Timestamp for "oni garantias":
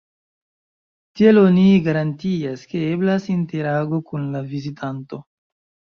1.41-2.65